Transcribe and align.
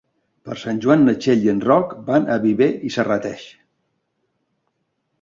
Per 0.47 0.55
Sant 0.61 0.79
Jordi 0.85 1.05
na 1.09 1.13
Txell 1.25 1.45
i 1.49 1.51
en 1.53 1.61
Roc 1.67 1.95
van 2.09 2.27
a 2.39 2.41
Viver 2.49 2.73
i 2.91 2.93
Serrateix. 2.99 3.47